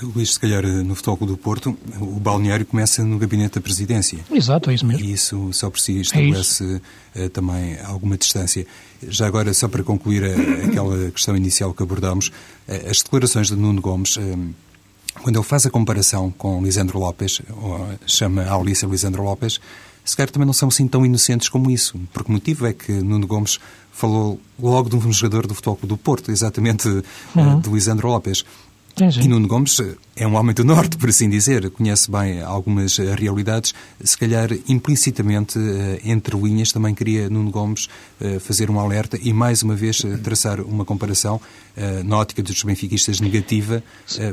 [0.02, 4.18] Luís, se calhar no Futebol do Porto, o balneário começa no gabinete da presidência.
[4.30, 5.04] Exato, é isso mesmo.
[5.04, 6.80] E isso só por si estabelece
[7.14, 8.66] é também alguma distância.
[9.08, 10.24] Já agora, só para concluir
[10.68, 12.30] aquela questão inicial que abordámos,
[12.88, 14.18] as declarações de Nuno Gomes,
[15.22, 17.40] quando ele faz a comparação com Lisandro Lopes,
[18.06, 19.60] chama a Alicia Lisandro Lopes,
[20.04, 22.00] se calhar também não são assim tão inocentes como isso.
[22.12, 23.58] Porque o motivo é que Nuno Gomes
[23.92, 26.88] falou logo de um jogador do Futebol do Porto, exatamente
[27.34, 27.60] uhum.
[27.60, 28.44] de Lisandro Lopes.
[29.00, 29.80] E Nuno Gomes
[30.20, 33.72] é um homem do Norte, por assim dizer, conhece bem algumas eh, realidades.
[34.04, 37.88] Se calhar, implicitamente, eh, entre linhas, também queria Nuno Gomes
[38.20, 41.40] eh, fazer um alerta e, mais uma vez, traçar uma comparação
[42.04, 43.82] na ótica dos benfiquistas negativa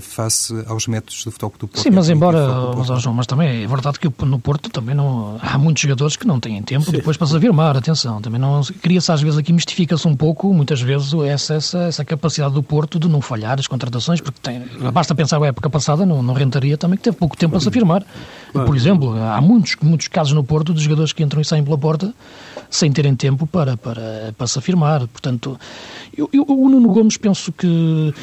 [0.01, 1.83] face aos métodos do futebol do Porto.
[1.83, 5.57] Sim, mas embora, mas, João, mas também é verdade que no Porto também não há
[5.57, 6.91] muitos jogadores que não têm tempo sim.
[6.91, 10.81] depois para se afirmar, atenção, também não cria-se às vezes aqui, mistifica-se um pouco, muitas
[10.81, 14.56] vezes, essa, essa, essa capacidade do Porto de não falhar as contratações, porque tem,
[14.93, 17.67] basta pensar a época passada, não, não rentaria também, que teve pouco tempo a se
[17.67, 18.05] afirmar.
[18.51, 21.77] Por exemplo, há muitos, muitos casos no Porto de jogadores que entram e saem pela
[21.77, 22.13] porta
[22.69, 25.07] sem terem tempo para, para, para se afirmar.
[25.07, 25.59] Portanto,
[26.17, 28.13] eu, eu, o Nuno Gomes penso que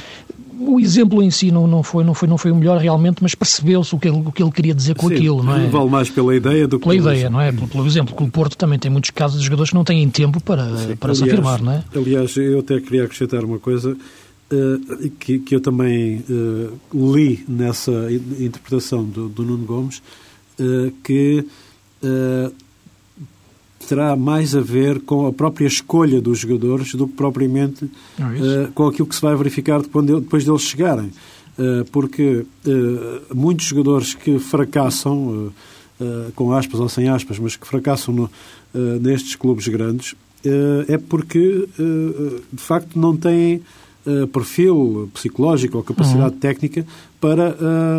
[0.59, 3.35] o exemplo em si não, não, foi, não, foi, não foi o melhor realmente, mas
[3.35, 5.66] percebeu-se o que, ele, o que ele queria dizer com Sim, aquilo, não é?
[5.66, 7.51] Vale mais pela ideia do que pela ideia, não é?
[7.51, 10.09] Pelo, pelo exemplo, que o Porto também tem muitos casos de jogadores que não têm
[10.09, 11.85] tempo para, Sim, para aliás, se afirmar, não é?
[11.94, 13.97] Aliás, eu até queria acrescentar uma coisa
[14.52, 17.92] uh, que, que eu também uh, li nessa
[18.38, 20.02] interpretação do, do Nuno Gomes,
[20.59, 21.44] uh, que
[23.88, 28.87] terá mais a ver com a própria escolha dos jogadores do que propriamente uh, com
[28.87, 31.11] aquilo que se vai verificar depois deles chegarem.
[31.92, 32.44] Porque
[33.33, 35.52] muitos jogadores que fracassam,
[36.35, 38.30] com aspas ou sem aspas, mas que fracassam no,
[39.00, 40.16] nestes clubes grandes,
[40.88, 41.68] é porque
[42.52, 43.62] de facto não têm
[44.33, 46.40] perfil psicológico ou capacidade uhum.
[46.40, 46.87] técnica
[47.21, 47.57] para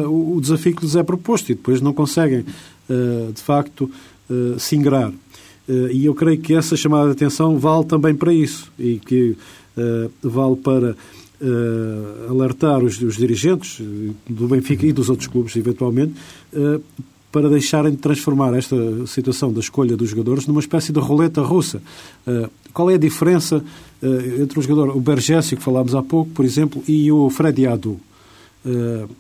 [0.08, 2.46] o desafio que lhes é proposto e depois não conseguem
[3.34, 3.90] de facto
[4.60, 5.12] se ingrar.
[5.68, 9.36] Eh, e eu creio que essa chamada de atenção vale também para isso e que
[9.78, 13.82] uh, vale para uh, alertar os, os, dirigentes
[14.30, 16.14] do Benfica e dos outros clubes, eventualmente,
[16.54, 16.82] uh,
[17.36, 21.82] para deixarem de transformar esta situação da escolha dos jogadores numa espécie de roleta russa.
[22.74, 23.62] qual é a diferença
[24.40, 28.00] entre o jogador, o Bergésio, que falámos há pouco, por exemplo, e o Freddy Adu?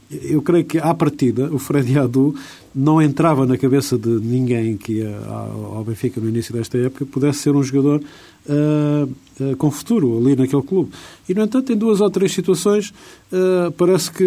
[0.09, 2.33] eu creio que, à partida, o Freddy Adu
[2.75, 7.39] não entrava na cabeça de ninguém que ia ao Benfica no início desta época pudesse
[7.39, 8.01] ser um jogador
[8.49, 9.09] uh,
[9.39, 10.91] uh, com futuro ali naquele clube.
[11.27, 12.89] E, no entanto, em duas ou três situações,
[13.31, 14.25] uh, parece que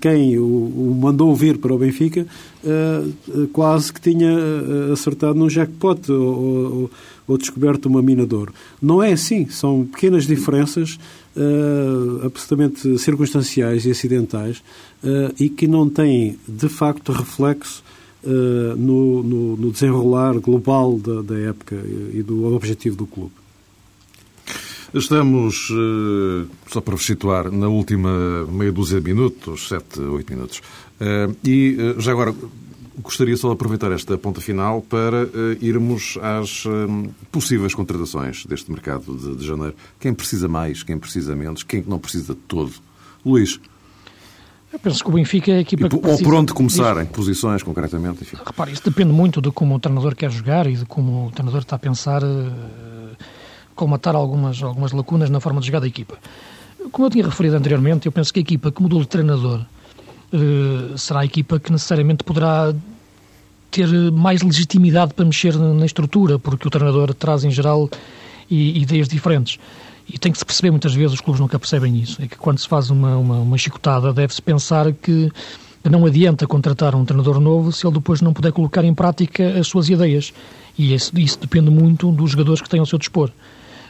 [0.00, 2.24] quem o, o, mandou vir para o Benfica
[3.52, 4.32] quase que tinha
[4.90, 6.90] acertado num jackpot ou, ou,
[7.26, 8.54] ou descoberto uma mina de ouro.
[8.80, 10.98] Não é assim, são pequenas diferenças
[11.36, 14.62] uh, absolutamente circunstanciais e acidentais
[15.02, 17.82] uh, e que não têm, de facto, reflexo
[18.22, 21.76] uh, no, no, no, desenrolar global da, da época
[22.12, 23.32] e do objetivo do clube.
[24.92, 25.72] Estamos,
[26.68, 30.62] só para vos situar, na última meia dúzia de minutos, sete, oito minutos.
[31.44, 32.32] E já agora,
[33.02, 35.30] Gostaria só de aproveitar esta ponta final para uh,
[35.60, 39.74] irmos às uh, possíveis contratações deste mercado de, de, janeiro.
[39.98, 42.72] Quem precisa mais, quem precisa menos, quem não precisa de todo?
[43.26, 43.58] Luís.
[44.72, 46.22] Eu penso que o Benfica é a equipa que precisa...
[46.22, 48.36] Ou por onde começarem, posições concretamente, enfim.
[48.44, 51.62] Repare, isso depende muito de como o treinador quer jogar e de como o treinador
[51.62, 53.16] está a pensar uh,
[53.74, 56.16] colmatar algumas, algumas lacunas na forma de jogar da equipa.
[56.92, 59.64] Como eu tinha referido anteriormente, eu penso que a equipa que mudou de treinador
[60.34, 62.74] eh, será a equipa que necessariamente poderá
[63.70, 67.88] ter mais legitimidade para mexer na estrutura, porque o treinador traz, em geral,
[68.50, 69.58] ideias diferentes.
[70.08, 72.58] E tem que se perceber, muitas vezes, os clubes nunca percebem isso, é que quando
[72.58, 75.30] se faz uma, uma, uma chicotada, deve-se pensar que
[75.88, 79.68] não adianta contratar um treinador novo se ele depois não puder colocar em prática as
[79.68, 80.32] suas ideias.
[80.76, 83.30] E isso, isso depende muito dos jogadores que têm ao seu dispor.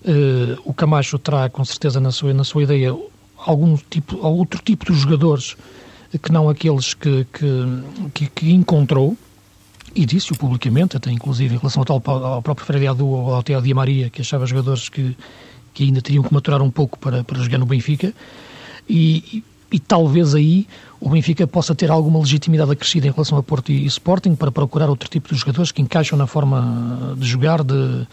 [0.05, 2.95] Uh, o Camacho terá, com certeza, na sua, na sua ideia,
[3.39, 5.57] algum tipo, outro tipo de jogadores
[6.19, 7.27] que não aqueles que,
[8.13, 9.17] que, que encontrou,
[9.95, 14.11] e disse-o publicamente, até inclusive em relação ao, ao próprio Adu ou ao Di Maria,
[14.11, 15.17] que achava jogadores que,
[15.73, 18.13] que ainda teriam que maturar um pouco para, para jogar no Benfica.
[18.89, 20.67] E, e, e, talvez aí
[21.01, 24.91] o Benfica possa ter alguma legitimidade acrescida em relação a Porto e Sporting para procurar
[24.91, 28.07] outro tipo de jogadores que encaixam na forma de jogar de,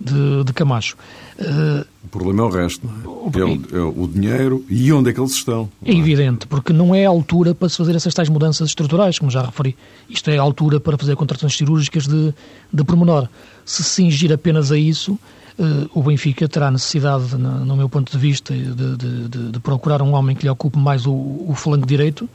[0.00, 0.96] de, de Camacho.
[1.38, 3.38] Uh, o problema é o resto, não é?
[3.38, 5.68] É o, é o, dinheiro e onde é que eles estão.
[5.84, 9.18] É, é evidente, porque não é a altura para se fazer essas tais mudanças estruturais,
[9.18, 9.76] como já referi.
[10.08, 12.34] Isto é a altura para fazer contratações cirúrgicas de,
[12.72, 13.28] de pormenor.
[13.64, 15.12] Se se ingir apenas a isso,
[15.58, 19.60] uh, o Benfica terá necessidade, no, no meu ponto de vista, de, de, de, de,
[19.60, 22.28] procurar um homem que lhe ocupe mais o, o flanco direito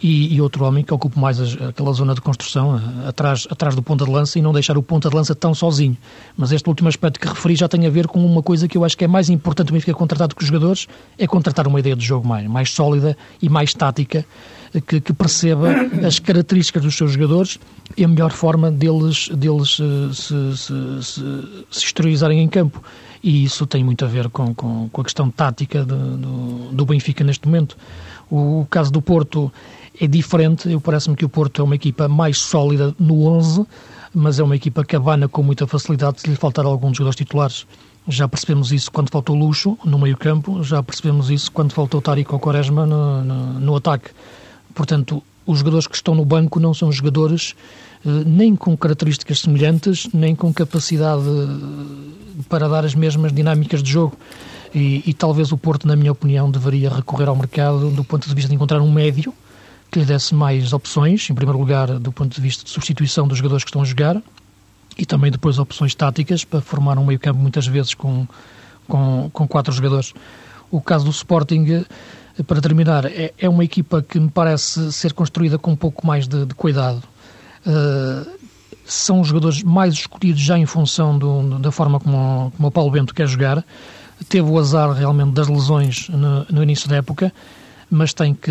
[0.00, 3.82] e, e, outro homem que ocupe mais aquela zona de construção eh, atrás, atrás do
[3.82, 5.96] ponta de lança e não deixar o ponta de lança tão sozinho.
[6.36, 8.84] Mas este último aspecto que referi já tem a ver com uma coisa que eu
[8.84, 10.86] acho que é mais importante o Benfica contratar com os jogadores,
[11.18, 14.24] é contratar uma ideia de jogo mais, mais sólida e mais tática,
[14.72, 15.68] eh, que, que perceba
[16.06, 17.58] as características dos seus jogadores
[17.96, 21.22] e a melhor forma deles, deles eh, se, se, se,
[21.70, 22.82] se exteriorizarem em campo.
[23.22, 26.86] E isso tem muito a ver com, com, com a questão tática do, do, do
[26.86, 27.76] Benfica neste momento.
[28.30, 29.52] O, o caso do Porto
[30.00, 30.70] é diferente.
[30.70, 33.66] Eu parece-me que o Porto é uma equipa mais sólida no 11,
[34.14, 37.16] mas é uma equipa que abana com muita facilidade se lhe faltar algum dos jogadores
[37.16, 37.66] titulares.
[38.06, 42.40] Já percebemos isso quando faltou Luxo no meio-campo, já percebemos isso quando faltou Tarico ou
[42.40, 44.10] Quaresma no, no, no, ataque.
[44.74, 47.54] Portanto, os jogadores que estão no banco não são jogadores
[48.06, 53.90] eh, nem com características semelhantes, nem com capacidade eh, para dar as mesmas dinâmicas de
[53.90, 54.16] jogo.
[54.74, 58.34] E, e talvez o Porto, na minha opinião, deveria recorrer ao mercado do ponto de
[58.34, 59.34] vista de encontrar um médio
[59.90, 63.38] que lhe desse mais opções, em primeiro lugar, do ponto de vista de substituição dos
[63.38, 64.20] jogadores que estão a jogar,
[64.96, 68.26] e também depois opções táticas para formar um meio-campo muitas vezes com,
[68.86, 70.12] com, com quatro jogadores.
[70.70, 71.84] O caso do Sporting,
[72.38, 76.06] eh, para terminar, é, é uma equipa que me parece ser construída com um pouco
[76.06, 77.02] mais de, de cuidado.
[77.64, 78.38] Uh,
[78.84, 82.90] são os jogadores mais escolhidos já em função do, da forma como, como o Paulo
[82.90, 83.64] Bento quer jogar.
[84.28, 87.32] Teve o azar realmente das lesões no, no início da época,
[87.90, 88.50] mas tem que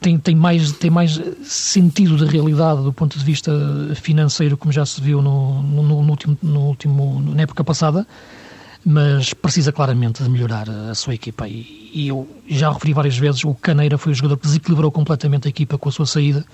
[0.00, 3.52] tem, tem, mais, tem mais sentido de realidade do ponto de vista
[3.96, 8.06] financeiro, como já se viu no, no, no último, no último, na época passada,
[8.84, 11.48] mas precisa claramente de melhorar a sua equipa.
[11.48, 15.48] E, e eu já referi várias vezes, o Caneira foi o jogador que desequilibrou completamente
[15.48, 16.44] a equipa com a sua saída.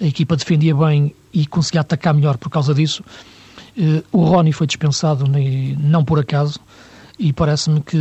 [0.00, 3.02] A equipa defendia bem e conseguia atacar melhor por causa disso.
[3.78, 5.24] Eh, o Rony foi dispensado,
[5.78, 6.60] não por acaso
[7.18, 7.96] e parece-me que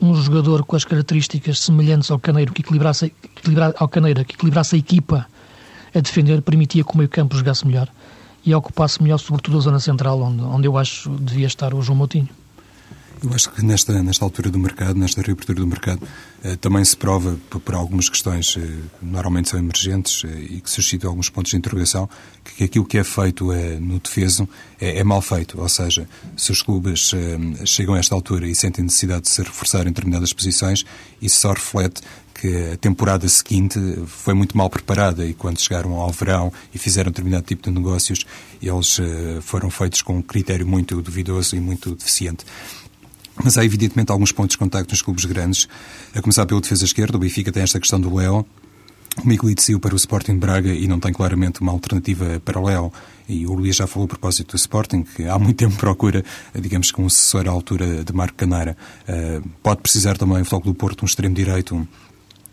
[0.00, 4.76] um jogador com as características semelhantes ao Caneiro que equilibrasse, equilibra, ao Caneira, que equilibrasse
[4.76, 5.26] a equipa
[5.94, 7.88] a defender, permitia que o meio campo jogasse melhor
[8.44, 11.96] e ocupasse melhor, sobretudo a zona central, onde, onde eu acho devia estar o João
[11.96, 12.28] Moutinho.
[13.22, 16.06] Eu acho que nesta, nesta altura do mercado, nesta reabertura do mercado,
[16.44, 18.68] eh, também se prova por, algumas questões eh,
[19.00, 22.08] normalmente são emergentes eh, e que suscitam alguns pontos de interrogação,
[22.44, 23.46] que, aquilo que é feito
[23.80, 24.46] no defeso
[24.78, 25.60] é, é, mal feito.
[25.60, 27.12] Ou seja, se os clubes
[27.64, 30.84] chegam a esta altura e sentem necessidade de se reforçar em determinadas posições,
[31.20, 32.02] isso só reflete
[32.34, 37.10] que a temporada seguinte foi muito mal preparada e quando chegaram ao verão e fizeram
[37.10, 38.26] determinado tipo de negócios,
[38.60, 38.98] eles
[39.40, 42.44] foram feitos com um critério muito duvidoso e muito deficiente.
[43.42, 45.68] Mas há evidentemente alguns pontos de contacto nos clubes grandes,
[46.14, 48.46] a começar pelo defesa esquerda, o Benfica tem esta questão do Léo,
[49.22, 52.64] o Miguelito saiu para o Sporting Braga e não tem claramente uma alternativa para o
[52.64, 52.92] Léo.
[53.28, 56.22] E o Luís já falou a propósito do Sporting, que há muito tempo procura,
[56.54, 58.76] digamos que um assessor à altura de Marco Canara.
[59.08, 61.88] Uh, pode precisar também o Floco do Porto, um extremo direito,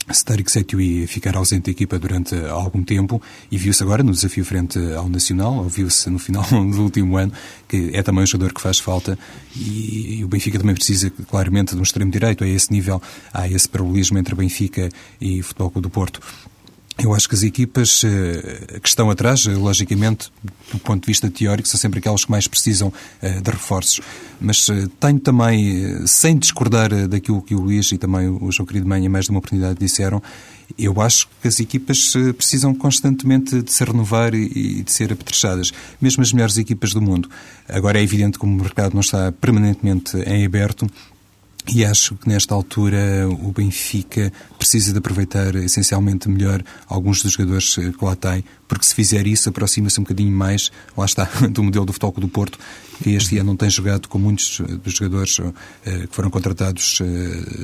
[0.10, 4.78] Starik Setui ficar ausente da equipa durante algum tempo e viu-se agora no desafio frente
[4.94, 7.32] ao Nacional, viu-se no final do último ano,
[7.68, 9.18] que é também um jogador que faz falta
[9.56, 12.44] e, e o Benfica também precisa claramente de um extremo direito.
[12.44, 13.02] A esse nível
[13.34, 14.89] há esse paralelismo entre Benfica
[15.20, 16.20] e Futebol Clube do Porto.
[16.98, 20.32] Eu acho que as equipas uh, que estão atrás, uh, logicamente,
[20.72, 24.00] do ponto de vista teórico, são sempre aquelas que mais precisam uh, de reforços.
[24.40, 24.68] Mas
[25.00, 29.26] tenho também, sem discordar daquilo que o Luís e também o João Querido Manha, mais
[29.26, 30.22] de uma oportunidade, disseram,
[30.78, 36.24] eu acho que as equipas precisam constantemente de se renovar e de ser apetrechadas, mesmo
[36.24, 37.30] as melhores equipas do mundo.
[37.70, 40.90] Agora é evidente que o mercado não está permanentemente em aberto
[41.71, 47.76] e acho que nesta altura o Benfica precisa de aproveitar essencialmente melhor alguns dos jogadores
[47.76, 51.86] que lá tem, porque se fizer isso aproxima-se um bocadinho mais, lá está, do modelo
[51.86, 52.59] do Futebol do Porto,
[53.04, 57.04] que este ano não tem jogado com muitos dos jogadores uh, que foram contratados uh,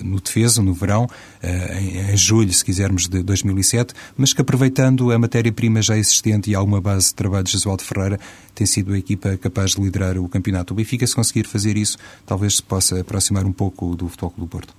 [0.04, 5.18] no defesa, no verão, uh, em, julho, se quisermos, de 2007, mas que aproveitando a
[5.18, 8.20] matéria-prima já existente e alguma base de trabalho de Jesualdo Ferreira,
[8.54, 10.74] tem sido a equipa capaz de liderar o campeonato.
[10.74, 14.48] O Benfica, se conseguir fazer isso, talvez se possa aproximar um pouco do Futebol do
[14.48, 14.74] Porto.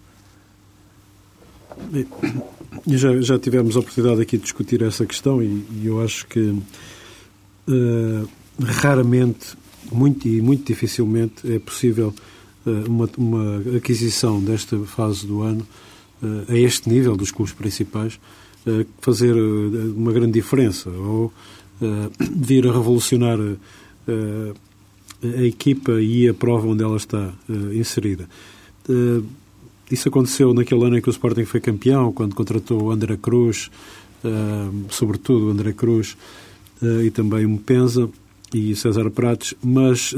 [2.86, 6.26] E já, já tivemos a oportunidade aqui de discutir essa questão e, e eu acho
[6.26, 8.28] que uh,
[8.62, 9.56] raramente,
[9.90, 12.14] muito e muito dificilmente é possível
[12.66, 15.66] uh, uma, uma aquisição desta fase do ano
[16.48, 18.20] a este nível dos clubes principais,
[19.00, 21.32] fazer uma grande diferença ou
[22.36, 23.38] vir a revolucionar
[25.22, 27.32] a equipa e a prova onde ela está
[27.72, 28.28] inserida.
[29.90, 33.70] Isso aconteceu naquele ano em que o Sporting foi campeão, quando contratou o André Cruz,
[34.90, 36.18] sobretudo o André Cruz,
[37.02, 38.10] e também o Mpenza
[38.53, 40.14] e César Prates, mas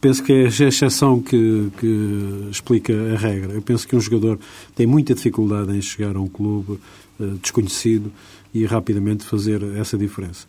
[0.00, 3.52] penso que é a exceção que, que, explica a regra.
[3.52, 4.38] Eu penso que um jogador
[4.74, 6.78] tem muita dificuldade em chegar a um clube
[7.20, 8.12] uh, desconhecido
[8.54, 10.46] e rapidamente fazer essa diferença.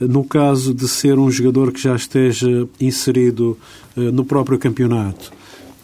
[0.00, 3.58] No caso de ser um jogador que já esteja inserido
[3.96, 5.32] uh, no próprio campeonato,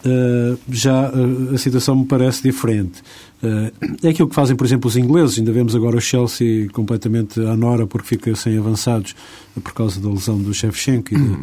[0.05, 1.11] uh, já
[1.55, 3.03] a situação me parece diferente.
[4.03, 5.39] É aquilo que fazem, por exemplo, os ingleses.
[5.39, 9.15] Ainda vemos agora o Chelsea completamente à nora porque fica sem avançados
[9.55, 11.39] por causa da lesão do Shevchenko e de,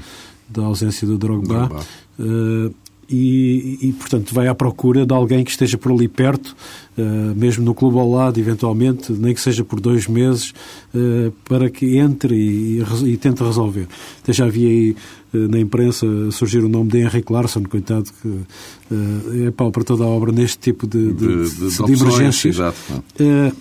[0.50, 1.68] da ausência do Drogba.
[1.68, 1.86] Drogba.
[2.20, 2.74] Uh,
[3.10, 6.56] e, e, portanto, vai à procura de alguém que esteja por ali perto,
[6.98, 10.54] uh, mesmo no clube ao lado, eventualmente, nem que seja por dois meses,
[10.94, 13.88] uh, para que entre e, e, e, tente resolver.
[14.22, 14.96] Até já havia aí
[15.34, 20.08] na imprensa surgir o nome de Henrique Larsson, coitado, que é pau para toda a
[20.08, 22.56] obra neste tipo de, de, de, de, de emergências.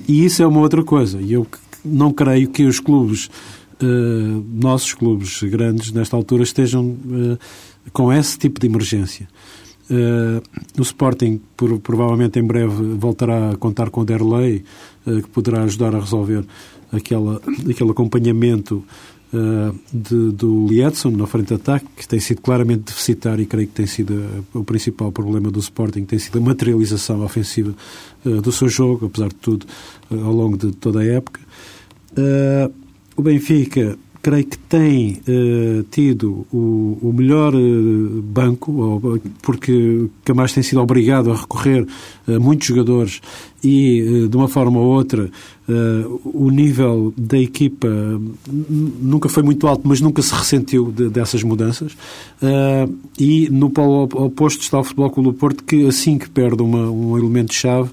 [0.07, 1.21] e isso é uma outra coisa.
[1.21, 1.45] E eu
[1.85, 3.29] não creio que os clubes
[3.83, 7.39] uh, nossos clubes grandes, nesta altura, estejam uh,
[7.93, 9.29] com esse tipo de emergência.
[9.91, 10.43] Uh,
[10.79, 14.65] o Sporting, por, provavelmente em breve, voltará a contar com o Derlei,
[15.07, 16.45] uh, que poderá ajudar a resolver
[16.91, 18.83] aquela, aquele acompanhamento
[19.33, 23.69] uh, de, do Lietzson na frente de ataque, que tem sido claramente deficitário e creio
[23.69, 27.75] que tem sido o principal problema do Sporting, tem sido a materialização ofensiva
[28.25, 29.67] do seu jogo, apesar de tudo,
[30.11, 31.41] ao longo de toda a época.
[33.15, 40.63] O Benfica, creio que tem uh, tido o, o melhor uh, banco, porque Camacho tem
[40.63, 41.87] sido obrigado a recorrer
[42.27, 43.21] a muitos jogadores
[43.63, 45.31] e, uh, de uma forma ou outra,
[46.25, 47.89] o nível da equipa
[48.47, 51.97] nunca foi muito alto, mas nunca se ressentiu de, dessas mudanças.
[53.19, 56.91] e no polo oposto está o Futebol Clube do Porto, que assim que perde uma,
[56.91, 57.93] um elemento-chave, eh,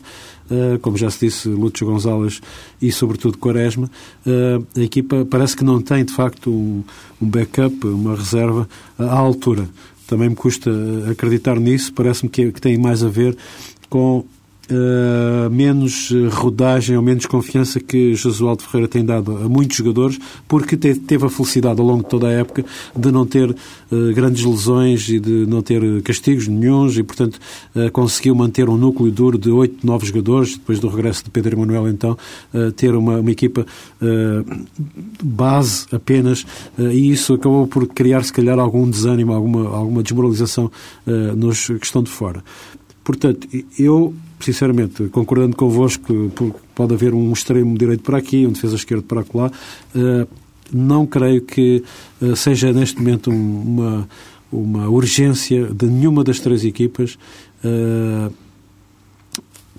[0.81, 2.41] como já se disse, Lúcio Gonzalez
[2.81, 3.89] e, sobretudo, Quaresma,
[4.25, 6.83] eh, a equipa parece que não tem, de facto, um,
[7.19, 9.69] backup, uma reserva à altura.
[10.07, 10.69] Também me custa
[11.09, 13.37] acreditar nisso, parece-me que tem mais a ver
[13.89, 14.25] com
[14.71, 20.77] uh, menos rodagem ou menos confiança que Josualdo Ferreira tem dado a muitos jogadores, porque
[20.77, 22.65] te, teve a felicidade ao longo de toda a época
[22.95, 23.55] de não ter uh,
[24.15, 27.39] grandes lesões e de não ter castigos nenhums e, portanto,
[27.75, 31.55] uh, conseguiu manter um núcleo duro de oito, nove jogadores, depois do regresso de Pedro
[31.55, 32.17] Emanuel, então,
[32.75, 33.65] ter uma, uma equipa
[35.23, 36.45] base apenas,
[36.77, 40.71] e isso acabou por criar, se calhar, algum desânimo, alguma, alguma desmoralização
[41.35, 42.43] nos que estão de fora.
[43.03, 43.47] Portanto,
[43.77, 46.31] eu sinceramente, concordando convosco,
[46.75, 49.51] pode haver um extremo direito para aqui, um defesa esquerdo para lá,
[49.95, 50.27] eh,
[50.73, 51.83] não creio que
[52.21, 54.07] eh, seja neste momento uma,
[54.51, 57.17] uma urgência de nenhuma das três equipas
[57.63, 58.29] eh,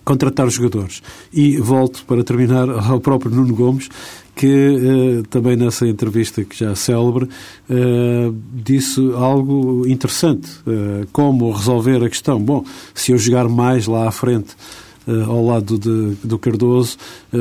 [0.05, 1.03] contratar os jogadores.
[1.33, 3.89] E volto para terminar ao próprio Nuno Gomes,
[4.35, 10.49] que uh, também nessa entrevista que já célebre uh, disse algo interessante.
[10.67, 12.41] Uh, como resolver a questão?
[12.41, 14.57] Bom, se eu jogar mais lá à frente
[15.27, 16.97] ao lado de, do Cardoso,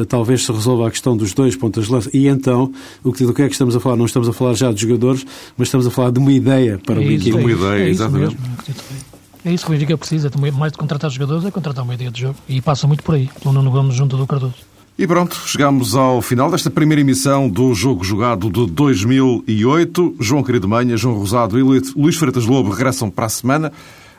[0.09, 2.09] talvez se resolva a questão dos dois pontas de lança.
[2.11, 3.95] E então, o que, do que é que estamos a falar?
[3.95, 5.23] Não estamos a falar já de jogadores,
[5.55, 7.37] mas estamos a falar de uma ideia para é uma equipe.
[7.37, 8.35] Uma ideia, é exatamente.
[9.43, 12.21] É isso que o Benfica precisa, mais de contratar jogadores, é contratar uma ideia de
[12.21, 12.35] jogo.
[12.47, 14.53] E passa muito por aí, pelo Nuno Gomes junto do Cardoso.
[14.97, 20.17] E pronto, chegamos ao final desta primeira emissão do Jogo Jogado de 2008.
[20.19, 23.71] João Querido Manha, João Rosado e Luís Freitas Lobo regressam para a semana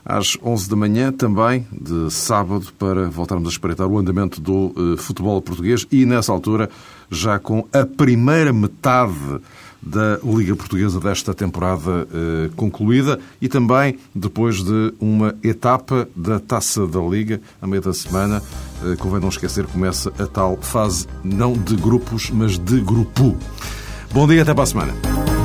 [0.04, 4.96] às 11 da manhã, também de sábado, para voltarmos a espreitar o andamento do uh,
[4.96, 6.68] futebol português e, nessa altura,
[7.08, 9.14] já com a primeira metade
[9.82, 16.86] da Liga Portuguesa desta temporada eh, concluída e também depois de uma etapa da Taça
[16.86, 18.40] da Liga, a meio da semana,
[18.84, 23.36] eh, convém não esquecer, começa a tal fase não de grupos, mas de grupo.
[24.12, 25.41] Bom dia, até para a semana.